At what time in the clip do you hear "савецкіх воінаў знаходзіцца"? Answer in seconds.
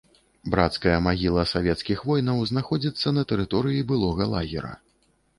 1.49-3.07